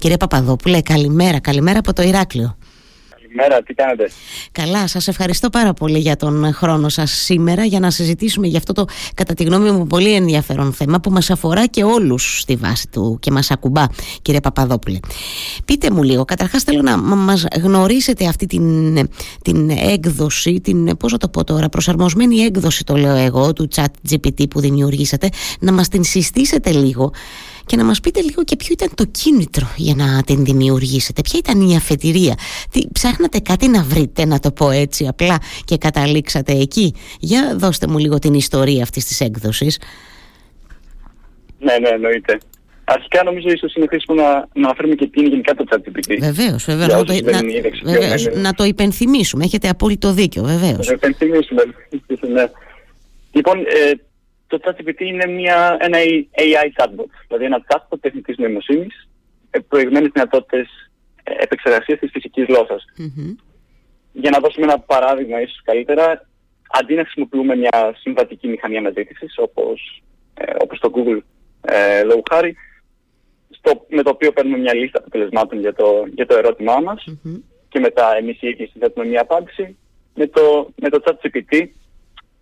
[0.00, 2.56] Κύριε Παπαδόπουλε, καλημέρα, καλημέρα από το Ηράκλειο.
[3.20, 4.10] Καλημέρα, τι κάνετε;
[4.52, 8.72] Καλά, σας ευχαριστώ πάρα πολύ για τον χρόνο σας σήμερα για να συζητήσουμε για αυτό
[8.72, 8.84] το
[9.14, 13.18] κατά τη γνώμη μου πολύ ενδιαφέρον θέμα που μας αφορά και όλους στη βάση του
[13.20, 13.84] και μας ακουμπά
[14.22, 14.98] κύριε Παπαδόπουλε.
[15.64, 18.96] Πείτε μου λίγο, καταρχάς θέλω να μας γνωρίσετε αυτή την,
[19.42, 24.10] την έκδοση, την, πώς θα το πω τώρα, προσαρμοσμένη έκδοση το λέω εγώ του chat
[24.10, 25.28] GPT που δημιουργήσατε,
[25.60, 27.12] να μας την συστήσετε λίγο
[27.66, 31.20] και να μας πείτε λίγο και ποιο ήταν το κίνητρο για να την δημιουργήσετε.
[31.20, 32.34] Ποια ήταν η αφετηρία.
[32.70, 36.94] Τι, ψάχνατε κάτι να βρείτε, να το πω έτσι απλά και καταλήξατε εκεί.
[37.20, 39.78] Για δώστε μου λίγο την ιστορία αυτής της έκδοσης.
[41.58, 42.38] Ναι, ναι, εννοείται.
[42.84, 46.16] Αρχικά νομίζω ίσως είναι χρήσιμο να, να αναφέρουμε και τι είναι γενικά το ChatGPT.
[46.20, 46.92] Βεβαίως, βεβαίως.
[46.92, 47.40] Να, το, να,
[47.92, 49.44] βεβαίως να το υπενθυμίσουμε.
[49.44, 50.76] Έχετε απόλυτο δίκιο, βεβαίως.
[50.76, 51.62] Να το υπενθυμίσουμε.
[52.32, 52.50] Ναι.
[53.32, 53.92] Λοιπόν, ε,
[54.50, 55.98] το ChatGPT είναι μια, ένα
[56.36, 59.08] AI chatbot, δηλαδή ένα chatbot τεχνητής νοημοσύνης,
[59.68, 60.90] προηγμένες δυνατότητες
[61.22, 62.46] ε, επεξεργασίας της φυσικής
[64.12, 66.28] Για να δώσουμε ένα παράδειγμα ίσως καλύτερα,
[66.70, 70.02] αντί να χρησιμοποιούμε μια συμβατική μηχανή αναζήτησης όπως,
[70.34, 71.18] ε, όπως το Google
[71.60, 72.56] ε, λόγου χάρη,
[73.50, 77.04] στο, με το οποίο παίρνουμε μια λίστα αποτελεσμάτων για το, για το ερώτημά μας
[77.68, 79.76] και μετά εμείς οι ίδιοι συνθέτουμε μια απάντηση,
[80.14, 81.66] με το, με το ChatGPT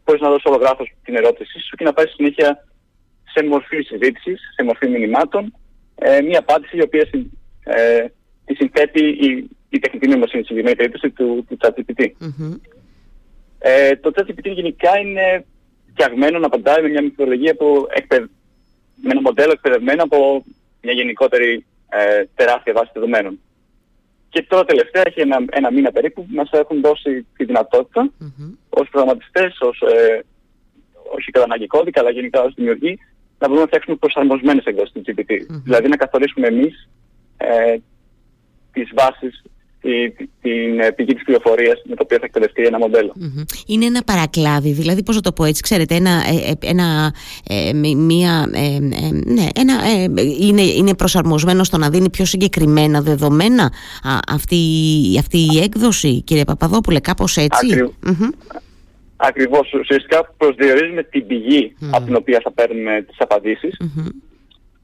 [0.08, 2.64] μπορείς να δώσεις ολογράφος την ερώτησή σου και να πάρεις συνέχεια
[3.32, 5.54] σε μορφή συζήτησης, σε μορφή μηνυμάτων,
[5.94, 7.08] ε, μια απάντηση η οποία
[7.64, 8.04] ε,
[8.44, 12.02] τη συνθέτει η, η τεχνητή νοημοσύνη, στην συγκεκριμένη περίπτωση του, του ChatGPT.
[12.04, 12.60] Mm-hmm.
[13.58, 15.44] Ε, το ChatGPT γενικά είναι
[15.90, 18.24] φτιαγμένο να απαντάει με μια μυθολογία που εκπαιδ...
[19.02, 20.44] με ένα μοντέλο εκπαιδευμένο από
[20.82, 23.40] μια γενικότερη ε, τεράστια βάση δεδομένων.
[24.28, 28.57] Και τώρα τελευταία έχει ένα, ένα μήνα περίπου που μας έχουν δώσει τη δυνατότητα mm-hmm.
[28.80, 30.24] Ως προγραμματιστές, ως, ε,
[31.16, 32.98] όχι κατά ανάγκη κώδικα, αλλά γενικά ως δημιουργοί,
[33.38, 35.30] να μπορούμε να φτιάξουμε προσαρμοσμένες εκδόσεις του GPT.
[35.30, 35.60] Mm-hmm.
[35.64, 36.88] Δηλαδή να καθορίσουμε εμείς
[37.36, 37.76] ε,
[38.72, 39.42] τις βάσεις
[40.40, 42.78] την ε, πηγή της πληροφορίας με το οποίο θα εκπαιδευτεί ένα
[43.66, 47.14] Είναι ένα παρακλάδι, δηλαδή πώς θα το πω έτσι, ξέρετε, ένα, ε, ε, ένα,
[47.96, 48.46] μία,
[49.24, 49.74] ναι, ένα,
[50.40, 53.72] είναι, είναι προσαρμοσμένο στο να δίνει πιο συγκεκριμένα δεδομένα
[54.28, 54.56] αυτή,
[55.18, 57.66] αυτή η έκδοση, κύριε Παπαδόπουλε, κάπως έτσι.
[57.72, 57.88] Ακριβ...
[59.20, 63.76] Ακριβώς, ουσιαστικά προσδιορίζουμε την πηγή από την οποία θα παίρνουμε τις απαντήσεις.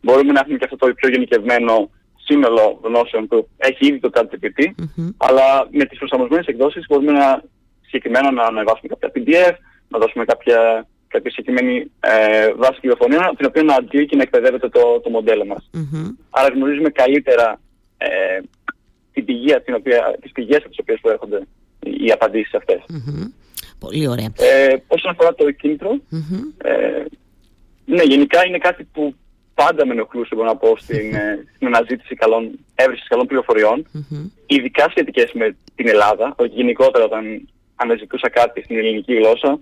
[0.03, 1.91] Μπορούμε να έχουμε και αυτό το πιο γενικευμένο
[2.27, 5.09] σύνολο γνώσεων που έχει ήδη το ChatGPT, mm-hmm.
[5.17, 7.43] αλλά με τις προσαρμοσμένες εκδόσεις μπορούμε να
[7.81, 9.55] συγκεκριμένα να ανεβάσουμε κάποια PDF,
[9.89, 14.23] να δώσουμε κάποια, κάποια συγκεκριμένη ε, βάση πληροφοριών, από την οποία να αντλεί και να
[14.23, 15.71] εκπαιδεύεται το, το μοντέλο μας.
[15.75, 16.09] Mm-hmm.
[16.31, 17.61] Άρα γνωρίζουμε καλύτερα
[17.99, 18.09] ε,
[19.13, 21.47] την πηγή, την οποία, τις πηγές από τις οποίες προέρχονται
[21.81, 22.81] οι απαντήσεις αυτές.
[22.89, 23.44] Mm-hmm.
[23.85, 24.33] Πολύ ωραία.
[24.39, 25.91] Ε, όσον αφορά το κίνητρο,
[26.59, 27.05] ε,
[27.85, 29.15] ναι, γενικά είναι κάτι που
[29.55, 34.31] πάντα με ενοχλούσε, μπορώ να πω, στην, ε, στην αναζήτηση καλών, έβρισης καλών πληροφοριών, mm-hmm.
[34.47, 39.59] ειδικά σχετικές με την Ελλάδα, όχι γενικότερα όταν αναζητούσα κάτι στην ελληνική γλώσσα,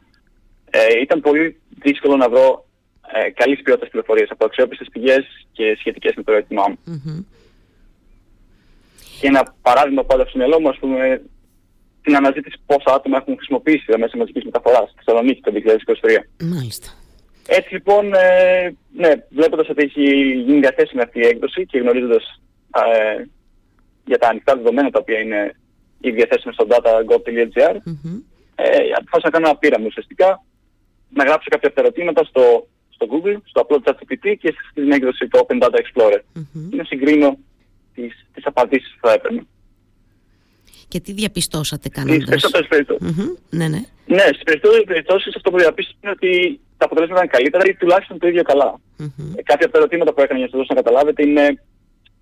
[0.71, 2.67] ε, ήταν πολύ δύσκολο να βρω
[3.13, 6.79] ε, καλής ποιότητας πληροφορίες από αξιόπιστες πηγές και σχετικές με το ερώτημά μου.
[6.87, 7.25] Mm-hmm.
[9.21, 11.23] Και ένα παράδειγμα πάντα στο μυαλό μου, ας πούμε,
[12.03, 16.45] την αναζήτηση πόσα άτομα έχουν χρησιμοποιήσει τα μέσα μαζικής μεταφοράς στη Θεσσαλονίκη το 2023.
[16.55, 16.89] Μάλιστα.
[17.47, 20.05] Έτσι λοιπόν, ε, ναι, βλέποντας ότι έχει
[20.47, 22.41] γίνει διαθέσιμη αυτή η έκδοση και γνωρίζοντας
[22.75, 23.25] ε,
[24.05, 25.55] για τα ανοιχτά δεδομένα τα οποία είναι
[26.01, 28.23] ήδη διαθέσιμα στο data.gov.gr, mm-hmm.
[28.55, 30.45] ε, αποφάσισα να κάνω ένα πείραμα ουσιαστικά,
[31.09, 35.63] να γράψω κάποια ερωτήματα στο, στο Google, στο απλό ChatGPT και στην έκδοση του Open
[35.63, 36.21] Data Explorer.
[36.37, 36.69] Mm-hmm.
[36.71, 37.39] να συγκρίνω
[37.95, 39.43] τις, τις απαντήσεις που θα έπαιρνα.
[40.93, 43.05] Και τι διαπιστώσατε κάνοντας; Στις περισσότερες περιπτώσεις.
[43.09, 43.31] Mm-hmm.
[43.59, 43.81] Ναι, ναι.
[44.17, 46.31] Ναι, στις περισσότερες περιπτώσεις αυτό που διαπίστωσα είναι ότι
[46.79, 48.71] τα αποτελέσματα ήταν καλύτερα ή τουλάχιστον το ίδιο καλά.
[48.77, 49.29] Mm-hmm.
[49.39, 51.45] Ε, κάποια από τα ερωτήματα που έκανα για να σας δώσω να καταλάβετε είναι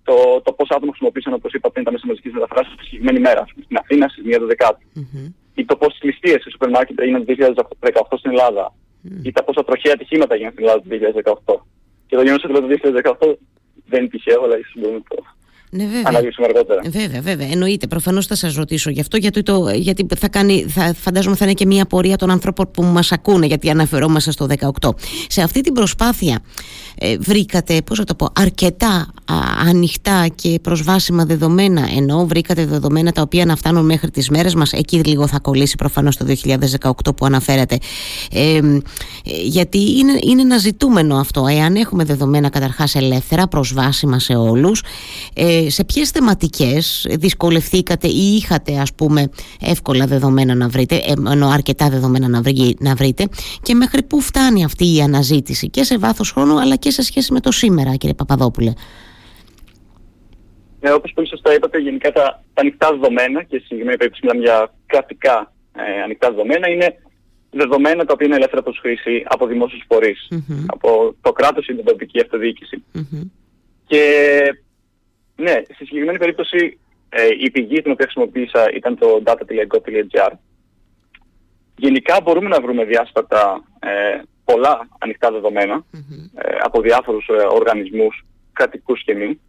[0.07, 0.15] το,
[0.45, 3.77] το πόσα άτομα χρησιμοποίησαν, όπως είπα πριν, τα μέσα μαζικής μεταφράσης στη συγκεκριμένη μέρα, στην
[3.81, 4.85] Αθήνα στις 1 Δεκάτου.
[4.99, 5.27] Mm-hmm.
[5.59, 7.33] Ή το πόσες ληστείες σε σούπερ μάρκετ έγιναν το
[8.11, 8.65] 2018 στην Ελλάδα.
[8.73, 9.27] Mm-hmm.
[9.27, 10.87] Ή τα πόσα τροχαία ατυχήματα έγιναν στην Ελλάδα το
[11.55, 11.55] 2018.
[12.07, 12.67] Και το γεγονός ότι το
[13.19, 13.35] 2018
[13.89, 15.15] δεν είναι τυχαίο, αλλά ίσως μπορούμε να το
[15.73, 16.21] ναι, βέβαια.
[16.43, 16.81] αργότερα.
[16.85, 17.47] Βέβαια, βέβαια.
[17.51, 17.87] Εννοείται.
[17.87, 21.53] Προφανώς θα σας ρωτήσω γι' αυτό, γιατί, το, γιατί θα κάνει, θα, φαντάζομαι θα είναι
[21.53, 24.47] και μια πορεία των ανθρώπων που μας ακούνε, γιατί αναφερόμαστε στο
[24.79, 24.89] 18.
[25.27, 26.39] Σε αυτή την προσπάθεια
[27.03, 29.35] ε, βρήκατε, πώς θα το πω, αρκετά α,
[29.67, 34.73] ανοιχτά και προσβάσιμα δεδομένα, ενώ βρήκατε δεδομένα τα οποία να φτάνουν μέχρι τις μέρες μας.
[34.73, 36.25] Εκεί λίγο θα κολλήσει προφανώς το
[36.81, 37.77] 2018 που αναφέρατε.
[38.31, 38.59] Ε,
[39.43, 41.47] γιατί είναι, είναι ένα ζητούμενο αυτό.
[41.47, 44.83] Εάν έχουμε δεδομένα καταρχάς ελεύθερα, προσβάσιμα σε όλους.
[45.33, 51.47] Ε, σε ποιες θεματικές δυσκολευθήκατε ή είχατε ας πούμε εύκολα δεδομένα να βρείτε, ε, ενώ
[51.47, 53.27] αρκετά δεδομένα να, βρει, να βρείτε
[53.61, 57.33] και μέχρι πού φτάνει αυτή η αναζήτηση και σε βάθος χρόνου αλλά και σε σχέση
[57.33, 58.73] με το σήμερα κύριε Παπαδόπουλε.
[60.79, 64.43] Ε, όπως πολύ σωστά είπατε, γενικά τα, τα ανοιχτά δεδομένα και στη συγκεκριμένη περίπτωση μιλάμε
[64.43, 66.95] για κρατικά ε, ανοιχτά δεδομένα είναι
[67.51, 69.85] δεδομένα τα οποία είναι ελεύθερα προς χρήση από δημόσιους
[70.65, 72.19] από το κράτος ή την τοπική
[73.87, 74.03] Και
[75.35, 76.79] ναι, στη συγκεκριμένη περίπτωση
[77.09, 80.31] ε, η πηγή την οποία χρησιμοποίησα ήταν το data.gov.gr.
[81.77, 85.27] Γενικά μπορούμε να βρούμε διάσπατα ε, πολλά ανοιχτά
[86.35, 89.39] ε, από διάφορους ε, οργανισμούς, κρατικούς και μη.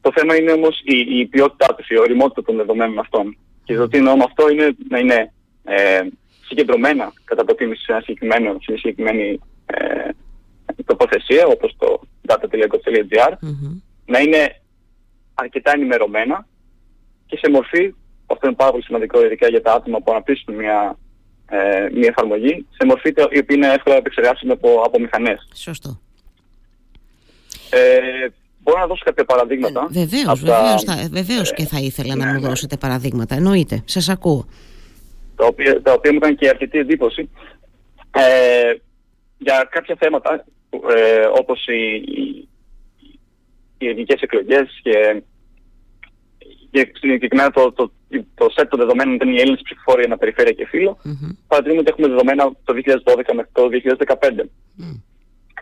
[0.00, 3.36] Το θέμα είναι όμως η, η ποιότητά τους, η οριμότητα των δεδομένων αυτών.
[3.64, 5.32] Και το τι εννοώ με αυτό είναι να είναι
[5.64, 6.00] ε,
[6.46, 10.08] συγκεντρωμένα κατά προτίμηση σε ένα συγκεκριμένο, σε μια συγκεκριμένη ε,
[10.84, 13.32] τοποθεσία όπως το data.gov.gr
[14.06, 14.60] να είναι
[15.34, 16.46] αρκετά ενημερωμένα
[17.26, 17.94] και σε μορφή,
[18.26, 20.98] αυτό είναι πάρα πολύ σημαντικό ειδικά για τα άτομα που αναπτύσσουν μια,
[21.54, 25.48] ε, μια εφαρμογή, σε μορφή η οποία είναι εύκολα επεξεργάσιμη από, από μηχανές.
[25.54, 26.00] Σωστό.
[27.70, 28.28] Ε,
[28.58, 29.88] μπορώ να δώσω κάποια παραδείγματα.
[29.94, 32.48] Ε, βεβαίως, βεβαίως, τα, βεβαίως και θα ήθελα να μου ναι, ναι.
[32.48, 33.34] δώσετε παραδείγματα.
[33.34, 33.82] Εννοείται.
[33.84, 34.46] Σας ακούω.
[35.36, 37.30] Τα οποία, τα οποία μου έκανε και αρκετή εντύπωση.
[38.10, 38.74] Ε,
[39.38, 42.48] για κάποια θέματα, ε, όπως οι, οι,
[43.78, 45.22] οι ελληνικές εκλογές και
[46.74, 47.92] και συγκεκριμένα το, το,
[48.34, 51.36] το set των δεδομένων ήταν οι Έλληνες ψηφοφόροι ένα περιφέρεια και φύλλο, mm-hmm.
[51.46, 53.68] παρατηρούμε ότι έχουμε δεδομένα το 2012 μέχρι το
[54.06, 54.28] 2015.
[54.40, 55.00] Mm.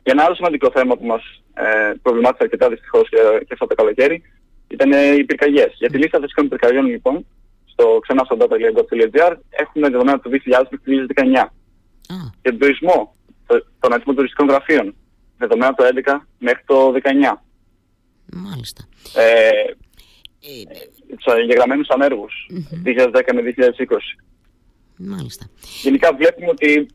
[0.04, 1.22] Για ένα άλλο σημαντικό θέμα που μας
[1.54, 3.16] ε, προβλημάτισε αρκετά δυστυχώς και,
[3.46, 4.22] και αυτό το καλοκαίρι
[4.68, 5.72] ήταν ε, οι πυρκαγιές.
[5.78, 7.26] Για τη λίστα φυσικών πυρκαγιών λοιπόν,
[7.64, 11.22] στο ξανά στο data.gov.gr έχουμε δεδομένα το 2000 μέχρι το 2019.
[11.22, 12.30] Mm.
[12.42, 13.14] Και τον τουρισμό,
[13.46, 14.94] το, τον αριθμό τουριστικών γραφείων,
[15.38, 17.34] δεδομένα το 2011 μέχρι το 2019.
[18.32, 18.82] Μάλιστα.
[19.16, 19.91] Ε, τους
[21.38, 22.46] εγγεγραμμένους ανέργους,
[22.84, 24.18] 2010 με 2020.
[24.96, 25.46] Μάλιστα.
[25.82, 26.86] Γενικά βλέπουμε ότι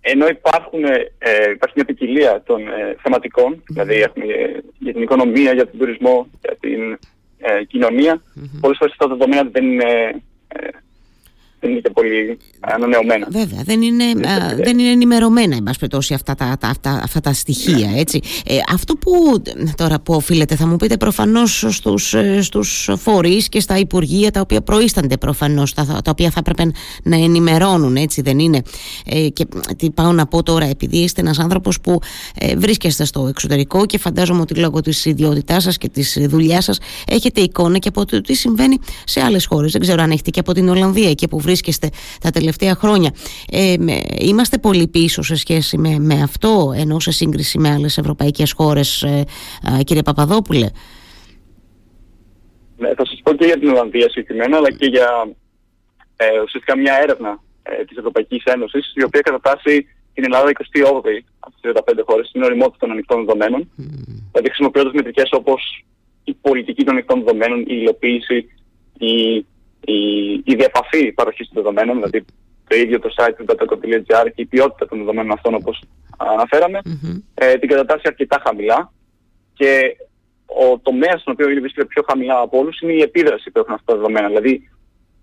[0.00, 5.52] ενώ υπάρχουν, ε, υπάρχει μια ποικιλία των ε, θεματικων δηλαδή έχουμε ε, για την οικονομία,
[5.52, 6.98] για τον τουρισμό, για την
[7.38, 8.58] ε, κοινωνία, mm-hmm.
[8.60, 10.68] πολλές φορές αυτά τα δεδομένα δεν είναι ε,
[11.64, 13.26] δεν είναι και πολύ ανανεωμένα.
[13.30, 17.32] Βέβαια, δεν είναι, α, δεν είναι ενημερωμένα, εν πάση αυτά τα, τα, αυτά, αυτά τα
[17.32, 17.90] στοιχεία.
[17.90, 18.00] Ναι.
[18.00, 18.20] Έτσι.
[18.46, 19.42] Ε, αυτό που
[19.76, 24.40] τώρα που οφείλεται, θα μου πείτε προφανώς στους στους ε, φορείς και στα υπουργεία τα
[24.40, 26.70] οποία προείστανται προφανώς, τα, τα οποία θα έπρεπε
[27.02, 28.62] να ενημερώνουν, έτσι δεν είναι.
[29.06, 29.46] Ε, και
[29.76, 31.98] τι πάω να πω τώρα, επειδή είστε ένας άνθρωπος που
[32.38, 36.78] ε, βρίσκεστε στο εξωτερικό και φαντάζομαι ότι λόγω της ιδιότητάς σας και της δουλειάς σας
[37.06, 39.72] έχετε εικόνα και από το τι συμβαίνει σε άλλες χώρες.
[39.72, 41.52] Δεν ξέρω αν έχετε και από την Ολλανδία και που βρίσκεστε
[42.20, 43.10] τα τελευταία χρόνια.
[43.50, 43.74] Ε,
[44.18, 49.02] είμαστε πολύ πίσω σε σχέση με, με αυτό, ενώ σε σύγκριση με άλλες ευρωπαϊκές χώρες,
[49.02, 49.24] ε,
[49.84, 50.68] κύριε Παπαδόπουλε;
[52.76, 55.08] Ναι, θα σας πω και για την Ολλανδία συγκεκριμένα, αλλά και για
[56.16, 61.54] ε, ουσιαστικά μια έρευνα ε, της Ευρωπαϊκής Ένωσης, η οποία κατατάσσει την Ελλάδα 28η από
[61.60, 63.60] τις 35 χώρες στην οριμότητα των ανοιχτών δεδομένων.
[63.62, 63.82] Mm.
[64.30, 65.84] Δηλαδή χρησιμοποιώντας μετρικές όπως
[66.24, 68.36] η πολιτική των ανοιχτών δεδομένων, η υλοποίηση,
[68.98, 69.44] η
[69.84, 72.24] η, η διαπαφή παροχής των δεδομένων, δηλαδή
[72.68, 75.84] το ίδιο το site του data.gr και η ποιότητα των δεδομένων αυτών όπως
[77.34, 78.92] ε, την κατατάσσει αρκετά χαμηλά
[79.54, 79.96] και
[80.46, 83.92] ο τομέας στον οποίο βρίσκεται πιο χαμηλά από όλους είναι η επίδραση που έχουν αυτά
[83.92, 84.28] τα δεδομένα.
[84.28, 84.70] Δηλαδή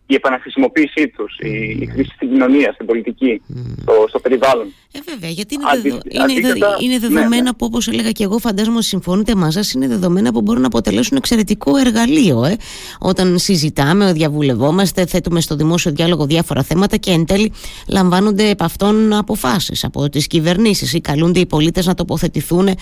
[0.05, 3.41] η επαναχρησιμοποίησή τους, η, η χρήση στην κοινωνία, στην πολιτική,
[3.81, 4.73] στο, στο περιβάλλον.
[4.93, 7.53] Ε, βέβαια, γιατί είναι, Αντι, είναι, είναι δεδομένα ναι, ναι.
[7.53, 10.67] που όπως έλεγα και εγώ, φαντάζομαι ότι συμφωνείτε μαζί σας, είναι δεδομένα που μπορούν να
[10.67, 12.43] αποτελέσουν εξαιρετικό εργαλείο.
[12.43, 12.55] Ε.
[12.99, 17.51] Όταν συζητάμε, διαβουλευόμαστε, θέτουμε στο δημόσιο διάλογο διάφορα θέματα και εν τέλει
[17.87, 22.67] λαμβάνονται επ' αυτών αποφάσεις από τις κυβερνήσεις ή καλούνται οι πολίτες να τοποθετηθούν.
[22.67, 22.77] Ε,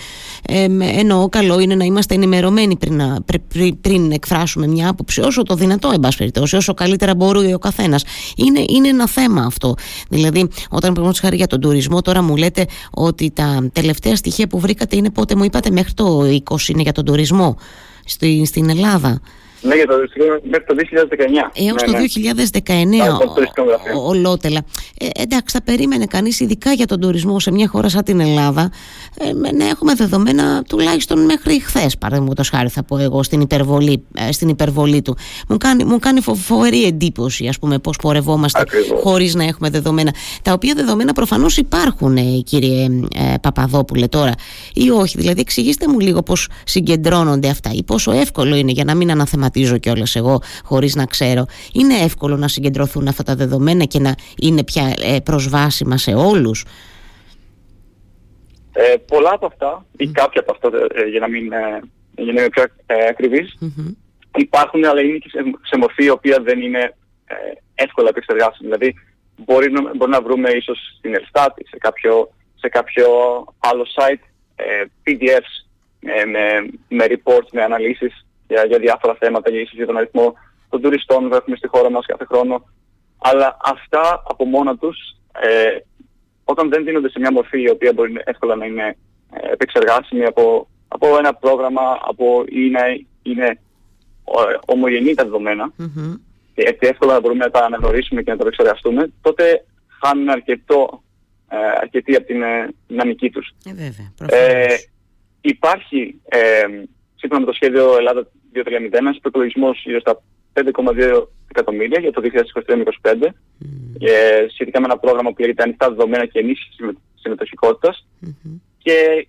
[0.80, 3.02] εννοώ, καλό είναι να είμαστε ενημερωμένοι πριν,
[3.48, 7.58] πριν, πριν εκφράσουμε μια άποψη, όσο το δυνατό, εν πάση περιπτώσει, όσο καλύτερα μπορεί ο
[7.58, 8.04] καθένας.
[8.36, 9.74] Είναι, είναι ένα θέμα αυτό.
[10.08, 14.58] Δηλαδή, όταν πούμε χάρη για τον τουρισμό, τώρα μου λέτε ότι τα τελευταία στοιχεία που
[14.60, 17.56] βρήκατε είναι πότε μου είπατε μέχρι το 20 είναι για τον τουρισμό
[18.04, 19.20] στη, στην Ελλάδα.
[19.62, 19.94] Ναι, για το,
[20.42, 20.74] μέχρι το
[21.54, 21.66] 2019.
[21.66, 22.04] Έως ναι, το
[23.94, 24.60] 2019 ο, ολότελα.
[24.98, 28.72] Ε, εντάξει, θα περίμενε κανείς ειδικά για τον τουρισμό σε μια χώρα σαν την Ελλάδα
[29.18, 34.32] ε, να έχουμε δεδομένα τουλάχιστον μέχρι χθες, παραδείγματος χάρη θα πω εγώ στην υπερβολή, ε,
[34.32, 35.16] στην υπερβολή του.
[35.48, 39.70] Μου κάνει, μου κάνει φο, φοβερή εντύπωση ας πούμε πώς πορευόμαστε χωρί χωρίς να έχουμε
[39.70, 40.14] δεδομένα.
[40.42, 44.34] Τα οποία δεδομένα προφανώς υπάρχουν ε, κύριε ε, Παπαδόπουλε τώρα
[44.74, 45.16] ή όχι.
[45.18, 49.49] Δηλαδή εξηγήστε μου λίγο πώς συγκεντρώνονται αυτά ή πόσο εύκολο είναι για να μην αναθεματίσουμε
[49.50, 51.44] σχηματίζω κιόλας εγώ χωρίς να ξέρω.
[51.72, 56.64] Είναι εύκολο να συγκεντρωθούν αυτά τα δεδομένα και να είναι πια ε, προσβάσιμα σε όλους;
[58.72, 61.80] Ε, πολλά από αυτά, ή κάποια από αυτά, ε, για να μην, ε,
[62.16, 63.58] για να είμαι πιο ε, ακριβης
[64.36, 65.30] υπάρχουν, αλλά είναι και
[65.62, 66.94] σε, μορφή η οποία δεν είναι
[67.26, 67.34] ε,
[67.74, 68.70] εύκολα επεξεργάσιμη.
[68.70, 68.94] Δηλαδή,
[69.36, 73.06] μπορεί να, μπορεί να βρούμε ίσως στην Ελστάτ σε κάποιο, σε κάποιο
[73.58, 74.24] άλλο site
[75.04, 75.52] PDFs
[76.32, 76.44] με,
[76.88, 80.34] με reports, με αναλύσεις για, για διάφορα θέματα, για ίσως για τον αριθμό
[80.70, 82.64] των τουριστών που έχουμε στη χώρα μας κάθε χρόνο.
[83.18, 84.98] Αλλά αυτά από μόνα τους,
[85.40, 85.76] ε,
[86.44, 88.96] όταν δεν δίνονται σε μια μορφή η οποία μπορεί εύκολα να είναι
[89.32, 92.80] ε, επεξεργάσιμη από, από ένα πρόγραμμα, από ή να
[93.22, 93.58] είναι ε,
[94.66, 96.20] ομογενή τα δεδομένα, mm-hmm.
[96.54, 99.64] και έτσι εύκολα να μπορούμε να τα αναγνωρίσουμε και να τα επεξεργαστούμε, τότε
[100.02, 101.02] χάνουν αρκετό,
[101.48, 103.54] ε, αρκετή από την ε, δυναμική τους.
[103.64, 104.76] Ε, βέβαια, ε,
[105.40, 106.64] υπάρχει, ε,
[107.14, 112.22] σύμφωνα με το σχέδιο Ελλάδα 2.3.0, ένας προπολογισμός γύρω στα 5,2 εκατομμύρια για το
[113.02, 113.30] 2023-2025 mm.
[114.52, 118.60] σχετικά με ένα πρόγραμμα που λέγεται Ανοιχτά Δεδομένα και Ενίσχυση Συμμετοχικότητας mm-hmm.
[118.78, 119.26] και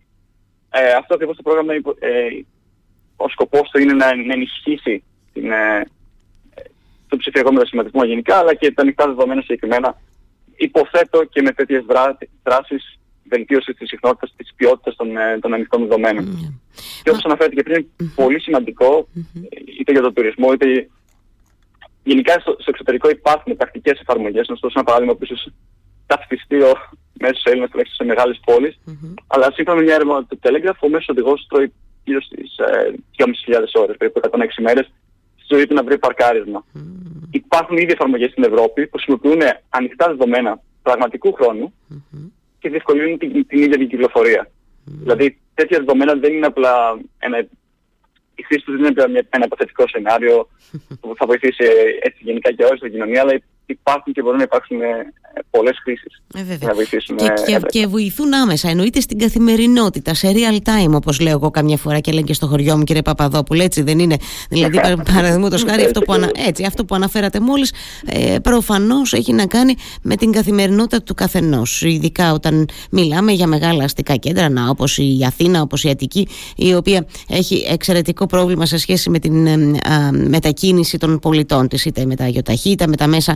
[0.70, 1.80] ε, αυτό ακριβώς το πρόγραμμα ε,
[3.16, 5.86] ο σκοπός του είναι να, να ενισχύσει την, ε,
[7.08, 10.02] το ψηφιακό μετασχηματισμό γενικά αλλά και τα ανοιχτά δεδομένα συγκεκριμένα
[10.56, 11.86] υποθέτω και με τέτοιες
[12.44, 13.00] δράσεις
[13.34, 16.26] βελτίωση της συχνότητας, της ποιότητας των, ε, των ανοιχτών δεδομένων.
[16.26, 16.54] Mm.
[17.04, 18.06] Και όπως αναφέρατε και πριν, mm.
[18.16, 19.44] πολύ σημαντικό, mm-hmm.
[19.80, 20.68] είτε για τον τουρισμό, είτε
[22.04, 24.48] γενικά στο, στο εξωτερικό υπάρχουν τακτικές εφαρμογές.
[24.48, 25.42] Να δώσω ένα παράδειγμα που ίσως
[26.06, 26.72] ταυτιστεί ο
[27.24, 28.80] μέσος Έλληνας τουλάχιστον σε μεγάλες πόλεις.
[28.80, 29.14] Mm-hmm.
[29.28, 31.74] Αλλά σύμφωνα με μια έρευνα του Telegraph, ο μέσος οδηγός τρώει
[32.04, 34.86] γύρω στις ε, 2.500 ώρες, περίπου 106 μέρες,
[35.36, 36.66] στη ζωή του να βρει παρκάρισμα.
[36.76, 36.80] Mm.
[37.32, 42.30] Υπάρχουν ήδη εφαρμογές στην Ευρώπη που χρησιμοποιούν ανοιχτά δεδομένα πραγματικού χρόνου mm-hmm.
[42.62, 44.48] Και διευκολύνουν την, την ίδια την κυκλοφορία.
[44.48, 44.92] Mm.
[45.02, 47.38] Δηλαδή τέτοια δεδομένα δεν είναι απλά ένα
[48.36, 50.48] η χρήση τους δεν είναι ένα υποθετικό σενάριο
[51.02, 51.64] που θα βοηθήσει
[52.02, 53.34] έτσι γενικά και όλη την κοινωνία, αλλά
[53.66, 54.86] υπάρχουν και μπορούν να υπάρξουν ε,
[55.50, 57.16] πολλές χρήσεις ε, να βοηθήσουν.
[57.16, 61.78] Και, και, και, βοηθούν άμεσα, εννοείται στην καθημερινότητα, σε real time όπως λέω εγώ καμιά
[61.78, 64.18] φορά και λένε και στο χωριό μου κύριε Παπαδόπουλο, έτσι δεν είναι;
[64.50, 64.80] Δηλαδή
[65.14, 67.74] παραδείγματος χάρη αυτό που, ανα, έτσι, αυτό που αναφέρατε μόλις
[68.06, 71.82] ε, προφανώς έχει να κάνει με την καθημερινότητα του καθενός.
[71.82, 76.74] Ειδικά όταν μιλάμε για μεγάλα αστικά κέντρα, να, όπως η Αθήνα, όπως η Αττική, η
[76.74, 79.58] οποία έχει εξαιρετικό πρόβλημα σε σχέση με την ε,
[80.12, 83.36] μετακίνηση των πολιτών της, είτε με τα αγιοταχή, με τα μέσα ε,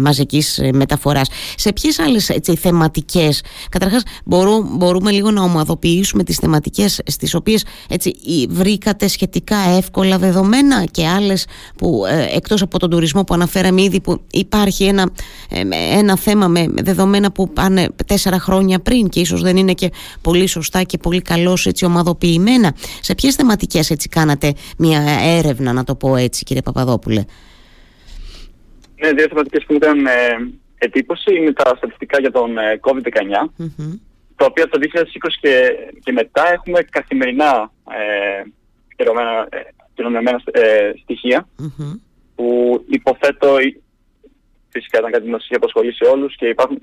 [0.00, 1.28] μαζικής μεταφοράς.
[1.56, 4.02] Σε ποιες άλλες έτσι, θεματικές, καταρχάς
[4.76, 8.14] μπορούμε λίγο να ομαδοποιήσουμε τις θεματικές στις οποίες έτσι,
[8.48, 11.46] βρήκατε σχετικά εύκολα δεδομένα και άλλες
[11.76, 15.10] που ε, εκτός από τον τουρισμό που αναφέραμε ήδη που υπάρχει ένα,
[15.50, 15.60] ε,
[15.98, 20.46] ένα θέμα με δεδομένα που πάνε τέσσερα χρόνια πριν και ίσως δεν είναι και πολύ
[20.46, 22.74] σωστά και πολύ καλώς έτσι ομαδοποιημένα.
[23.00, 27.24] Σε ποιες θεματικές έτσι κάνατε μια έρευνα να το πω έτσι κύριε Παπαδόπουλε;
[29.04, 30.12] Ναι, δύο θεματικές που μου ήταν ε,
[30.78, 33.18] εντύπωση είναι τα στατιστικά για τον ε, COVID-19,
[33.58, 33.98] mm-hmm.
[34.36, 34.82] τα οποία το 2020
[35.40, 35.70] και,
[36.04, 38.42] και μετά έχουμε καθημερινά ε,
[40.50, 42.00] ε, στοιχεία, mm-hmm.
[42.34, 43.56] που υποθέτω
[44.68, 46.78] φυσικά ήταν κάτι που μας είχε απασχολήσει όλους και υπάρχουν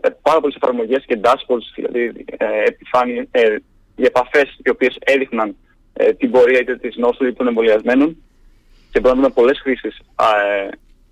[0.00, 3.56] ε, πάρα πολλές εφαρμογές και dashboards, δηλαδή ε, επιφάνει, ε,
[3.96, 5.56] οι επαφές οι οποίες έδειχναν
[5.92, 8.16] ε, την πορεία είτε της νόσου είτε των εμβολιασμένων
[8.90, 10.68] και μπορούμε να δούμε πολλές χρήσεις ε,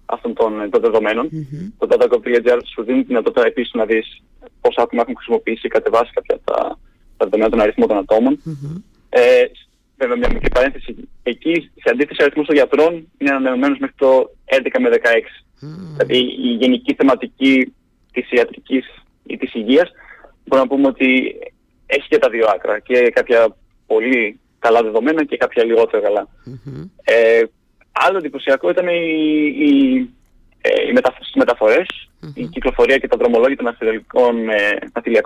[0.06, 1.28] αυτών των, των δεδομένων.
[1.32, 1.72] Mm-hmm.
[1.78, 4.22] Το DataGov.gr σου δίνει τη δυνατότητα επίσης να δεις
[4.60, 6.78] πόσα άτομα έχουν χρησιμοποιήσει ή κατεβάσει κάποια τα,
[7.16, 8.40] τα δεδομένα των αριθμών των ατόμων.
[8.46, 8.82] Mm-hmm.
[9.08, 9.44] Ε,
[9.96, 11.08] βέβαια μια μικρή παρένθεση.
[11.22, 14.96] Εκεί σε αντίθεση αριθμός των γιατρών είναι ανανεωμένος μέχρι το 11 με 16.
[14.96, 15.96] Mm-hmm.
[15.96, 17.74] Δηλαδή η γενική θεματική
[18.12, 18.84] της ιατρικής
[19.26, 19.90] ή της υγείας
[20.44, 21.36] μπορούμε να πούμε ότι
[21.86, 23.56] έχει και τα δύο άκρα και κάποια
[23.86, 26.28] πολύ καλά δεδομένα και κάποια λιγότερα καλά.
[26.46, 26.88] Mm-hmm.
[27.04, 27.42] Ε,
[27.94, 29.00] Άλλο εντυπωσιακό ήταν οι,
[29.58, 29.98] οι,
[30.60, 30.92] ε, οι
[31.34, 31.86] μεταφορές,
[32.22, 32.32] mm-hmm.
[32.34, 34.48] η κυκλοφορία και τα δρομολόγια των ναυτιλιακών,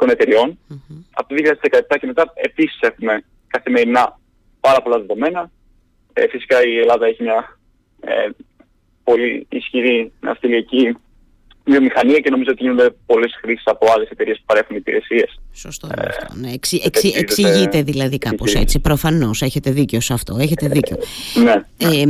[0.09, 0.59] ε, εταιριών.
[0.71, 1.05] Mm-hmm.
[1.13, 1.35] Από το
[1.91, 4.19] 2017 και μετά επίσης έχουμε καθημερινά
[4.61, 5.51] πάρα πολλά δεδομένα.
[6.13, 7.59] Ε, φυσικά η Ελλάδα έχει μια
[8.01, 8.29] ε,
[9.05, 10.97] πολύ ισχυρή ναυτιλιακή
[11.71, 15.41] βιομηχανία και νομίζω ότι γίνονται πολλές χρήσεις από άλλες εταιρείες που παρέχουν υπηρεσίες.
[15.53, 16.35] Σωστό ε, αυτό.
[16.41, 16.51] Ναι.
[16.53, 18.79] Εξι, εξι, εξηγείται δηλαδή κάπως έτσι.
[18.79, 20.37] Προφανώς έχετε δίκιο σε αυτό.
[20.41, 20.97] Έχετε δίκιο.
[21.45, 21.55] Ναι.
[21.77, 22.03] Ε,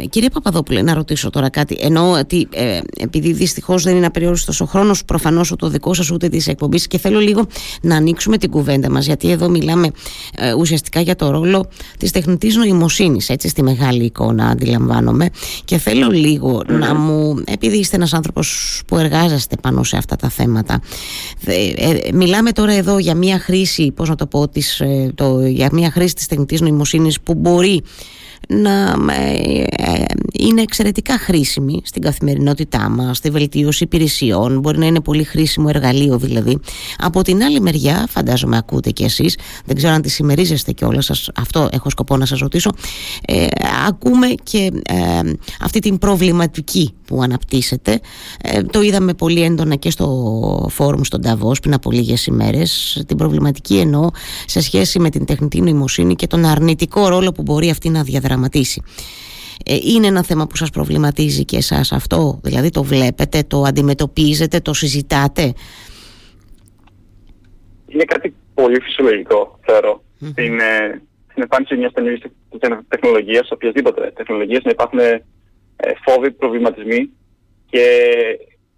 [0.00, 1.76] ε, κύριε Παπαδόπουλε, να ρωτήσω τώρα κάτι.
[1.80, 6.10] Ενώ ότι ε, επειδή δυστυχώς δεν είναι απεριόριστος ο χρόνος, προφανώς ούτε ο δικός σας
[6.10, 7.46] ούτε της εκπομπής και θέλω λίγο
[7.80, 9.90] να ανοίξουμε την κουβέντα μας, γιατί εδώ μιλάμε
[10.38, 15.30] ε, ουσιαστικά για το ρόλο της τεχνητής νοημοσύνης, έτσι στη μεγάλη εικόνα, αντιλαμβάνομαι.
[15.64, 20.28] Και θέλω λίγο να μου, επειδή είστε ένας άνθρωπος που εργάζεστε πάνω σε αυτά τα
[20.28, 20.80] θέματα.
[21.44, 25.46] Ε, ε, μιλάμε τώρα εδώ για μια χρήση, πώς να το πω, της, ε, το,
[25.46, 27.82] για μια χρήση της τεχνητής νοημοσύνης που μπορεί
[28.48, 28.94] να
[30.32, 36.18] είναι εξαιρετικά χρήσιμη στην καθημερινότητά μας, στη βελτίωση υπηρεσιών, μπορεί να είναι πολύ χρήσιμο εργαλείο
[36.18, 36.58] δηλαδή.
[36.98, 41.30] Από την άλλη μεριά, φαντάζομαι ακούτε κι εσείς, δεν ξέρω αν τη συμμερίζεστε κιόλας σας,
[41.36, 42.70] αυτό έχω σκοπό να σας ρωτήσω,
[43.26, 43.46] ε,
[43.86, 48.00] ακούμε και ε, αυτή την προβληματική που αναπτύσσεται.
[48.42, 53.16] Ε, το είδαμε πολύ έντονα και στο φόρουμ στον Ταβός πριν από λίγες ημέρες, την
[53.16, 54.10] προβληματική εννοώ
[54.46, 58.25] σε σχέση με την τεχνητή νοημοσύνη και τον αρνητικό ρόλο που μπορεί αυτή να διαδραματίσει.
[59.64, 64.60] Ε, είναι ένα θέμα που σας προβληματίζει και εσάς αυτό, δηλαδή το βλέπετε, το αντιμετωπίζετε,
[64.60, 65.52] το συζητάτε;
[67.86, 70.02] Είναι κάτι πολύ φυσιολογικό, θεωρώ.
[70.02, 70.28] Mm-hmm.
[70.30, 71.92] Στην, ε, στην εμφάνιση μιας
[72.88, 75.22] τεχνολογίας, οποιασδήποτε τεχνολογίας, να υπάρχουν ε,
[76.04, 77.10] φόβοι, προβληματισμοί
[77.70, 77.84] και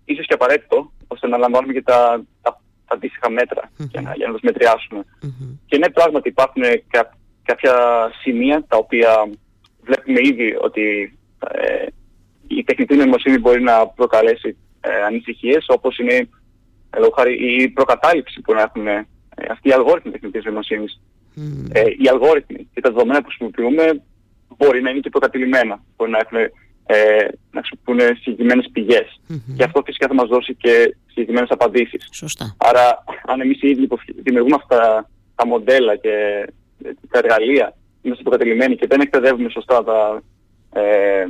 [0.05, 4.27] ίσως και απαραίτητο, ώστε να λαμβάνουμε και τα, τα, τα αντίστοιχα μέτρα για, να, για
[4.27, 5.05] να τους μετριάσουμε.
[5.67, 7.17] Και ναι, πράγματι υπάρχουν κα,
[7.51, 7.75] κάποια
[8.23, 9.31] σημεία τα οποία
[9.83, 11.87] βλέπουμε ήδη ότι ε,
[12.47, 16.15] η τεχνητή νοημοσύνη μπορεί να προκαλέσει ε, ανησυχίες όπως είναι
[16.91, 19.07] ε, η προκατάληψη που να έχουν ε,
[19.51, 21.01] αυτοί οι αλγόριθμοι τεχνητής νοημοσύνης.
[21.37, 21.69] Mm.
[21.73, 24.03] Ε, οι αλγόριθμοι και τα δεδομένα που χρησιμοποιούμε
[24.57, 25.85] μπορεί να είναι και προκατηλημένα.
[25.97, 26.39] Μπορεί να έχουν
[26.87, 29.21] ε, να χρησιμοποιούν συγκεκριμένες πηγές.
[29.29, 29.55] Mm-hmm.
[29.57, 32.09] Και αυτό φυσικά θα μας δώσει και συγκεκριμένες απαντήσεις.
[32.13, 32.57] Σωστά.
[32.57, 33.89] Άρα, αν εμείς οι ίδιοι
[34.23, 36.13] δημιουργούμε αυτά τα μοντέλα και
[37.11, 40.23] τα εργαλεία είμαστε προκατελημένοι και δεν εκπαιδεύουμε σωστά τα,
[40.73, 41.25] ε,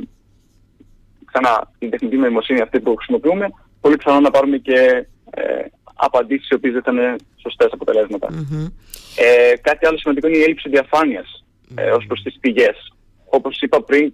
[1.25, 3.47] ξανά την τεχνητή νοημοσύνη αυτή που χρησιμοποιούμε,
[3.81, 7.71] πολύ πιθανό να πάρουμε και ε, απαντήσεις οι οποίες δεν θα είναι σωστές
[9.15, 12.93] Ε, κάτι άλλο σημαντικό είναι η έλλειψη διαφάνειας ε, ως προς τις πηγές.
[13.25, 14.13] Όπως είπα πριν,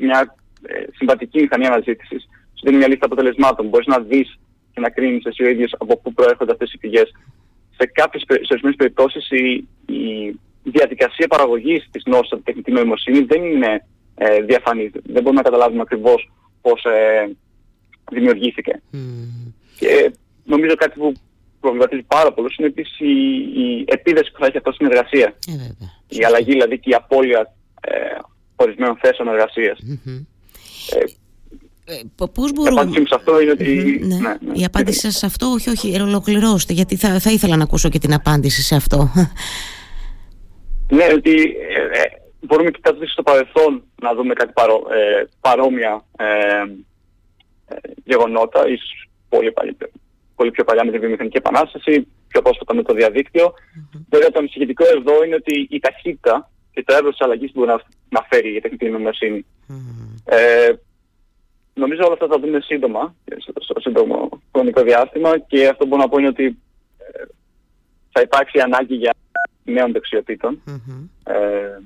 [0.00, 2.22] μια ε, συμβατική μηχανή αναζήτησης
[2.54, 3.68] σου δίνει μια λίστα αποτελεσμάτων.
[3.68, 4.38] Μπορείς να δεις
[4.74, 7.12] και να κρίνεις εσύ ο ίδιος από πού προέρχονται αυτές οι πηγές.
[7.76, 10.38] Σε κάποιες σε ορισμένες περιπτώσεις η, η
[10.70, 14.90] διαδικασία παραγωγής της νόσης από τεχνητή νοημοσύνη δεν είναι ε, διαφανής.
[14.92, 17.36] Δεν μπορούμε να καταλάβουμε ακριβώς πώς ε,
[18.10, 18.82] δημιουργήθηκε.
[18.92, 18.96] Mm.
[19.78, 20.12] Και
[20.44, 21.12] νομίζω κάτι που
[21.60, 23.12] προβληματίζει πάρα πολύ είναι επίσης η,
[23.62, 25.34] η επίδεση που θα έχει αυτό στην εργασία.
[25.48, 27.90] Ε, η αλλαγή δηλαδή και η απώλεια ε,
[28.56, 29.78] ορισμένων θέσεων εργασίας.
[29.88, 30.24] Mm-hmm.
[30.94, 32.00] Ε, ε,
[32.34, 32.74] πώς μπορούμε...
[32.74, 34.00] Η απάντηση μου σε αυτό είναι ότι...
[34.02, 34.16] Ναι.
[34.16, 34.52] Ναι, ναι.
[34.52, 37.98] Η απάντηση σας σε αυτό, όχι, όχι, ολοκληρώστε, γιατί θα, θα ήθελα να ακούσω και
[37.98, 39.10] την απάντηση σε αυτό.
[40.90, 42.08] Ναι, ότι ε, ε,
[42.40, 46.26] μπορούμε κοιτάζοντας στο παρελθόν να δούμε κάτι παρό, ε, παρόμοια ε,
[47.68, 49.54] ε, γεγονότα, ίσως πολύ,
[50.34, 53.46] πολύ πιο παλιά με την βιομηχανική επανάσταση, πιο πρόσφατα με το διαδίκτυο.
[53.46, 54.00] Mm-hmm.
[54.08, 57.80] Βέβαια το ανησυχητικό εδώ είναι ότι η ταχύτητα και το έργο της αλλαγής μπορεί να,
[58.08, 59.46] να φέρει η τεχνητή νοημοσύνη.
[59.68, 60.32] Mm-hmm.
[60.32, 60.72] Ε,
[61.74, 63.14] νομίζω όλα αυτά θα δούμε σύντομα,
[63.60, 66.44] στο σύντομο χρονικό διάστημα και αυτό που μπορώ να πω είναι ότι
[66.98, 67.22] ε,
[68.12, 69.12] θα υπάρξει ανάγκη για
[69.64, 71.32] νέων δεξιοτήτων mm-hmm.
[71.32, 71.80] ε,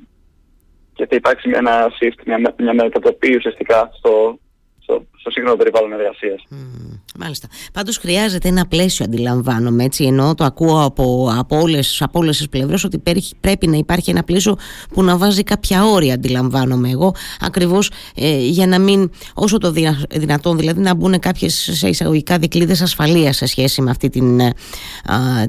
[0.95, 4.39] και θα υπάρξει ένα shift, μια, μια μετατροπή ουσιαστικά στο,
[4.83, 6.43] στο, στο σύγχρονο περιβάλλον εργασίας.
[6.51, 7.49] Mm, μάλιστα.
[7.73, 9.85] Πάντως χρειάζεται ένα πλαίσιο, αντιλαμβάνομαι.
[9.85, 13.03] Έτσι, ενώ το ακούω από, από όλες από όλες τις πλευρές ότι
[13.41, 14.57] πρέπει να υπάρχει ένα πλαίσιο
[14.95, 17.15] που να βάζει κάποια όρια, αντιλαμβάνομαι εγώ.
[17.41, 19.73] Ακριβώς ε, για να μην, όσο το
[20.11, 24.53] δυνατόν, δηλαδή να μπουν κάποιες εισαγωγικά δικλείδες ασφαλείας σε σχέση με αυτή την, ε,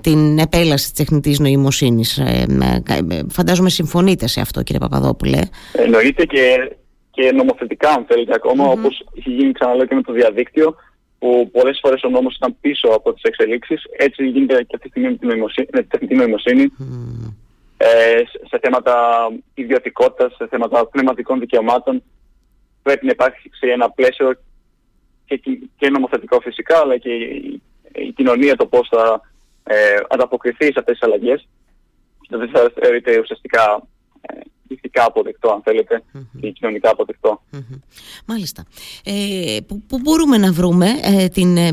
[0.01, 2.17] την επέλαση της τεχνητής νοημοσύνης.
[2.17, 2.45] Ε,
[2.87, 5.39] ε, φαντάζομαι συμφωνείτε σε αυτό, κύριε Παπαδόπουλε.
[5.71, 6.71] Εννοείται και
[7.15, 8.77] και νομοθετικά, αν θέλετε, ακόμα, mm-hmm.
[8.77, 10.75] όπως έχει γίνει ξαναλέω και με το διαδίκτυο,
[11.19, 14.87] που πολλές φορές ο νόμος ήταν πίσω από τις εξελίξεις, έτσι γίνεται και αυτή τη
[14.89, 15.17] στιγμή
[15.71, 17.33] με την τεχνητή νοημοσύνη, mm.
[17.77, 18.95] ε, σε θέματα
[19.53, 22.03] ιδιωτικότητας, σε θέματα πνευματικών δικαιωμάτων,
[22.83, 24.33] πρέπει να υπάρχει σε ένα πλαίσιο
[25.25, 25.41] και,
[25.77, 27.61] και νομοθετικό φυσικά, αλλά και η,
[27.95, 29.21] η κοινωνία το πώς θα
[29.63, 31.47] ε, ανταποκριθεί σε αυτές τις αλλαγές.
[32.27, 33.92] Δηλαδή θα θεωρείται ουσιαστικά ε,
[34.83, 36.03] ηθικά αποδεκτό, αν θέλετε,
[36.41, 37.41] ή κοινωνικά αποδεκτό.
[38.25, 38.63] Μάλιστα.
[39.03, 41.71] Ε, πού μπορούμε να βρούμε, ε, την, ε,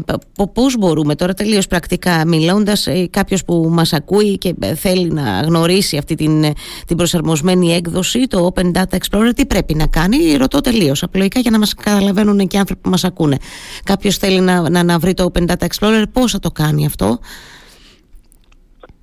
[0.52, 5.40] πώς μπορούμε τώρα τελείως πρακτικά μιλώντας, ε, κάποιος που μας ακούει και ε, θέλει να
[5.40, 6.52] γνωρίσει αυτή την, ε,
[6.86, 11.50] την προσαρμοσμένη έκδοση, το Open Data Explorer, τι πρέπει να κάνει, ρωτώ τελείως απλοϊκά για
[11.50, 13.36] να μας καταλαβαίνουν και οι άνθρωποι που μας ακούνε.
[13.84, 17.18] Κάποιος θέλει να, να, να βρει το Open Data Explorer, πώς θα το κάνει αυτό;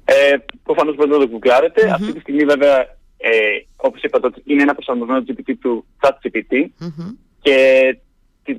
[0.06, 1.90] Ε, Προφανώς μπορείτε να το γκουγκλάρετε.
[1.92, 3.32] Αυτή τη στιγμή βέβαια ε,
[3.76, 7.16] όπως είπατε, είναι ένα προσαρμοσμένο GPT του ChatGPT mm-hmm.
[7.42, 7.98] και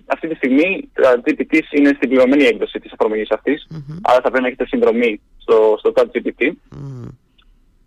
[0.06, 3.98] αυτή τη στιγμή το GPT είναι στην πληρωμένη έκδοση της εφαρμογής αυτής, mm-hmm.
[4.02, 7.08] άρα θα πρέπει να έχετε συνδρομή στο, στο ChatGPT mm-hmm.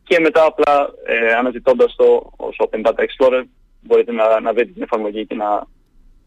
[0.04, 3.44] και μετά απλά ε, αναζητώντας το ως Open Data Explorer
[3.82, 5.68] μπορείτε να, να δείτε την εφαρμογή και να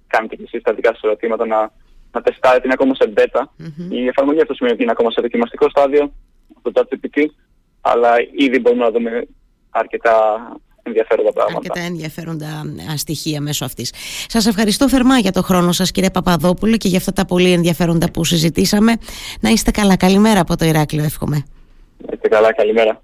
[0.06, 1.72] κάνετε και εσείς τα δικά σας ερωτήματα, να,
[2.12, 3.40] να τεστάρετε, είναι ακόμα σε beta.
[3.40, 3.90] Mm-hmm.
[3.90, 6.12] Η εφαρμογή αυτό σημαίνει ότι είναι ακόμα σε δοκιμαστικό στάδιο,
[6.62, 7.26] το ChatGPT,
[7.80, 9.26] αλλά ήδη μπορούμε να δούμε
[9.74, 10.12] αρκετά
[10.82, 11.58] ενδιαφέροντα πράγματα.
[11.58, 12.62] Αρκετά ενδιαφέροντα
[12.96, 13.92] στοιχεία μέσω αυτής.
[14.28, 18.10] Σας ευχαριστώ θερμά για το χρόνο σας κύριε Παπαδόπουλο και για αυτά τα πολύ ενδιαφέροντα
[18.10, 18.92] που συζητήσαμε.
[19.40, 19.96] Να είστε καλά.
[19.96, 21.44] Καλημέρα από το Ηράκλειο εύχομαι.
[22.06, 22.52] Να είστε καλά.
[22.52, 23.02] Καλημέρα.